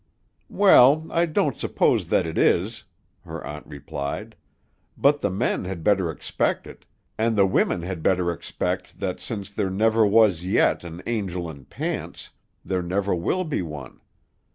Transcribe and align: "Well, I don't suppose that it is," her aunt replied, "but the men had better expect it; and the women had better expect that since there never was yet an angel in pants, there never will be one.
"Well, 0.49 1.07
I 1.11 1.27
don't 1.27 1.55
suppose 1.55 2.07
that 2.07 2.25
it 2.25 2.35
is," 2.35 2.85
her 3.23 3.45
aunt 3.45 3.67
replied, 3.67 4.35
"but 4.97 5.21
the 5.21 5.29
men 5.29 5.65
had 5.65 5.83
better 5.83 6.09
expect 6.09 6.65
it; 6.65 6.85
and 7.19 7.35
the 7.35 7.45
women 7.45 7.83
had 7.83 8.01
better 8.01 8.31
expect 8.31 8.99
that 8.99 9.21
since 9.21 9.51
there 9.51 9.69
never 9.69 10.03
was 10.03 10.43
yet 10.43 10.83
an 10.83 11.03
angel 11.05 11.47
in 11.51 11.65
pants, 11.65 12.31
there 12.65 12.81
never 12.81 13.13
will 13.13 13.43
be 13.43 13.61
one. 13.61 14.01